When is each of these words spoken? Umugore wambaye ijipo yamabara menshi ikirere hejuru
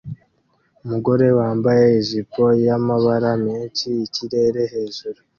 Umugore 0.83 1.27
wambaye 1.39 1.85
ijipo 2.01 2.43
yamabara 2.65 3.31
menshi 3.45 3.87
ikirere 4.05 4.61
hejuru 4.73 5.19